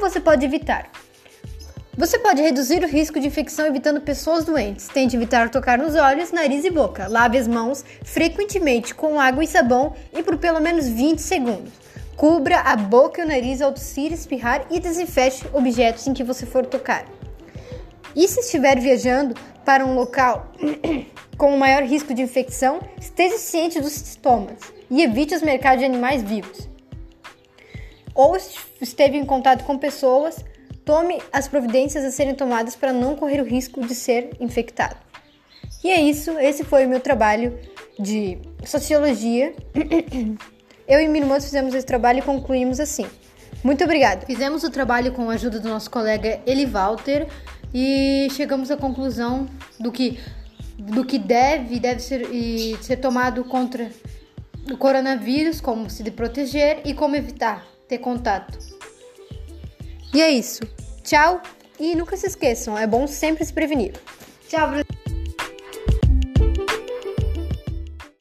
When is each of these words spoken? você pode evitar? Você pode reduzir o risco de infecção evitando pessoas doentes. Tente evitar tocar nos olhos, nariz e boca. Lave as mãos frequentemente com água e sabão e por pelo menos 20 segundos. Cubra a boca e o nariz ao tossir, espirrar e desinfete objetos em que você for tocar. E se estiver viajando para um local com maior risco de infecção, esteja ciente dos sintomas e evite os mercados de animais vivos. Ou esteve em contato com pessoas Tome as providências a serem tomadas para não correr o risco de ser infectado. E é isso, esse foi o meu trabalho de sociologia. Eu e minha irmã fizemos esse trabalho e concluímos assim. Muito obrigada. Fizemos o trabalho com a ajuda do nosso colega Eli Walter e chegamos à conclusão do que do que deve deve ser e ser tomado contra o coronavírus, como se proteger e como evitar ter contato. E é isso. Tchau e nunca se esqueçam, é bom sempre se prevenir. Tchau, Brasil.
você 0.00 0.20
pode 0.20 0.44
evitar? 0.44 0.90
Você 1.96 2.18
pode 2.18 2.40
reduzir 2.40 2.82
o 2.82 2.88
risco 2.88 3.20
de 3.20 3.26
infecção 3.26 3.66
evitando 3.66 4.00
pessoas 4.00 4.44
doentes. 4.44 4.88
Tente 4.88 5.14
evitar 5.14 5.50
tocar 5.50 5.76
nos 5.76 5.94
olhos, 5.94 6.32
nariz 6.32 6.64
e 6.64 6.70
boca. 6.70 7.06
Lave 7.06 7.36
as 7.36 7.46
mãos 7.46 7.84
frequentemente 8.02 8.94
com 8.94 9.20
água 9.20 9.44
e 9.44 9.46
sabão 9.46 9.94
e 10.12 10.22
por 10.22 10.38
pelo 10.38 10.58
menos 10.60 10.88
20 10.88 11.20
segundos. 11.20 11.72
Cubra 12.16 12.60
a 12.60 12.76
boca 12.76 13.20
e 13.20 13.24
o 13.24 13.28
nariz 13.28 13.60
ao 13.60 13.72
tossir, 13.72 14.12
espirrar 14.12 14.66
e 14.70 14.80
desinfete 14.80 15.44
objetos 15.52 16.06
em 16.06 16.14
que 16.14 16.24
você 16.24 16.46
for 16.46 16.64
tocar. 16.64 17.04
E 18.16 18.26
se 18.26 18.40
estiver 18.40 18.80
viajando 18.80 19.34
para 19.64 19.84
um 19.84 19.94
local 19.94 20.50
com 21.36 21.56
maior 21.56 21.82
risco 21.82 22.14
de 22.14 22.22
infecção, 22.22 22.80
esteja 23.00 23.38
ciente 23.38 23.80
dos 23.80 23.92
sintomas 23.92 24.58
e 24.90 25.02
evite 25.02 25.34
os 25.34 25.42
mercados 25.42 25.80
de 25.80 25.84
animais 25.84 26.22
vivos. 26.22 26.71
Ou 28.14 28.36
esteve 28.80 29.16
em 29.16 29.24
contato 29.24 29.64
com 29.64 29.78
pessoas 29.78 30.44
Tome 30.84 31.22
as 31.32 31.46
providências 31.46 32.04
a 32.04 32.10
serem 32.10 32.34
tomadas 32.34 32.74
para 32.74 32.92
não 32.92 33.14
correr 33.14 33.40
o 33.40 33.44
risco 33.44 33.86
de 33.86 33.94
ser 33.94 34.30
infectado. 34.40 34.96
E 35.84 35.90
é 35.90 36.00
isso, 36.00 36.32
esse 36.38 36.64
foi 36.64 36.86
o 36.86 36.88
meu 36.88 37.00
trabalho 37.00 37.58
de 37.98 38.38
sociologia. 38.64 39.54
Eu 40.88 41.00
e 41.00 41.06
minha 41.06 41.24
irmã 41.24 41.40
fizemos 41.40 41.74
esse 41.74 41.86
trabalho 41.86 42.18
e 42.18 42.22
concluímos 42.22 42.80
assim. 42.80 43.06
Muito 43.62 43.84
obrigada. 43.84 44.26
Fizemos 44.26 44.64
o 44.64 44.70
trabalho 44.70 45.12
com 45.12 45.30
a 45.30 45.34
ajuda 45.34 45.60
do 45.60 45.68
nosso 45.68 45.88
colega 45.88 46.40
Eli 46.44 46.66
Walter 46.66 47.28
e 47.72 48.26
chegamos 48.32 48.70
à 48.70 48.76
conclusão 48.76 49.46
do 49.78 49.92
que 49.92 50.18
do 50.78 51.04
que 51.04 51.16
deve 51.16 51.78
deve 51.78 52.00
ser 52.00 52.22
e 52.32 52.76
ser 52.82 52.96
tomado 52.96 53.44
contra 53.44 53.88
o 54.68 54.76
coronavírus, 54.76 55.60
como 55.60 55.88
se 55.88 56.02
proteger 56.10 56.80
e 56.84 56.92
como 56.92 57.14
evitar 57.14 57.64
ter 57.92 57.98
contato. 57.98 58.58
E 60.14 60.20
é 60.22 60.30
isso. 60.30 60.62
Tchau 61.02 61.42
e 61.78 61.94
nunca 61.94 62.16
se 62.16 62.26
esqueçam, 62.26 62.78
é 62.78 62.86
bom 62.86 63.06
sempre 63.06 63.44
se 63.44 63.52
prevenir. 63.52 63.92
Tchau, 64.48 64.68
Brasil. 64.68 65.01